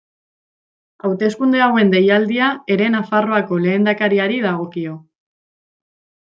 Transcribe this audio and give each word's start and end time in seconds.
Hauteskunde 1.09 1.61
hauen 1.65 1.91
deialdia 1.97 2.49
ere 2.77 2.89
Nafarroako 2.95 3.61
lehendakariari 3.69 4.43
dagokio. 4.49 4.99